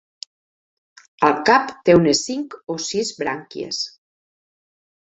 El 1.27 1.35
cap 1.51 1.69
té 1.89 1.97
unes 1.99 2.23
cinc 2.31 2.59
o 2.77 2.81
sis 2.89 3.15
brànquies. 3.23 3.87